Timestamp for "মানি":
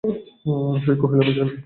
1.37-1.51